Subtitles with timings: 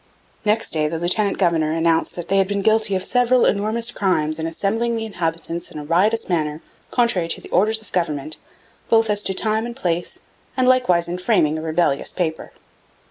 [0.43, 4.39] Next day the lieutenant governor announced that 'they had been guilty of several enormous crimes
[4.39, 8.39] in assembling the inhabitants in a riotous manner contrary to the orders of government
[8.89, 10.17] both as to time and place
[10.57, 12.51] and likewise in framing a rebellious paper.'